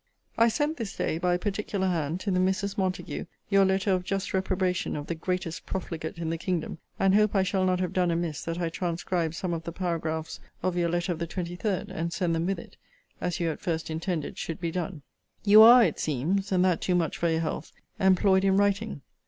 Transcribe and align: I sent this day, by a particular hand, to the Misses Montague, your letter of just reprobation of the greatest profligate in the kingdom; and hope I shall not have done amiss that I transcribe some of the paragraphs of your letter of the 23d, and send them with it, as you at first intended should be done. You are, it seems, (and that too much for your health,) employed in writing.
I 0.35 0.47
sent 0.47 0.77
this 0.77 0.95
day, 0.95 1.19
by 1.19 1.35
a 1.35 1.37
particular 1.37 1.85
hand, 1.85 2.19
to 2.21 2.31
the 2.31 2.39
Misses 2.39 2.75
Montague, 2.75 3.27
your 3.51 3.65
letter 3.65 3.91
of 3.91 4.03
just 4.03 4.33
reprobation 4.33 4.95
of 4.95 5.05
the 5.05 5.13
greatest 5.13 5.67
profligate 5.67 6.17
in 6.17 6.31
the 6.31 6.39
kingdom; 6.39 6.79
and 6.97 7.13
hope 7.13 7.35
I 7.35 7.43
shall 7.43 7.65
not 7.65 7.79
have 7.79 7.93
done 7.93 8.09
amiss 8.09 8.43
that 8.45 8.59
I 8.59 8.69
transcribe 8.69 9.35
some 9.35 9.53
of 9.53 9.61
the 9.63 9.71
paragraphs 9.71 10.39
of 10.63 10.75
your 10.75 10.89
letter 10.89 11.11
of 11.11 11.19
the 11.19 11.27
23d, 11.27 11.89
and 11.89 12.11
send 12.11 12.33
them 12.33 12.47
with 12.47 12.57
it, 12.57 12.77
as 13.21 13.39
you 13.39 13.51
at 13.51 13.61
first 13.61 13.91
intended 13.91 14.39
should 14.39 14.59
be 14.59 14.71
done. 14.71 15.03
You 15.43 15.61
are, 15.61 15.83
it 15.83 15.99
seems, 15.99 16.51
(and 16.51 16.65
that 16.65 16.81
too 16.81 16.95
much 16.95 17.19
for 17.19 17.29
your 17.29 17.41
health,) 17.41 17.71
employed 17.99 18.43
in 18.43 18.57
writing. 18.57 19.03